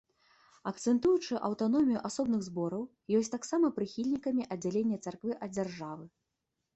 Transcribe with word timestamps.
Акцэнтуючы 0.69 1.35
аўтаномію 1.49 1.99
асобных 2.09 2.41
збораў, 2.47 2.83
ёсць 3.19 3.29
таксама 3.35 3.67
прыхільнікамі 3.77 4.47
аддзялення 4.57 4.97
царквы 5.05 5.37
ад 5.49 5.55
дзяржавы. 5.59 6.05